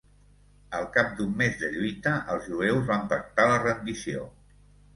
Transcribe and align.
Al 0.77 0.87
cap 0.95 1.11
d'un 1.19 1.35
mes 1.41 1.59
de 1.59 1.69
lluita 1.75 2.15
els 2.37 2.49
jueus 2.55 2.89
van 2.89 3.07
pactar 3.15 3.49
la 3.55 3.63
rendició. 3.69 4.29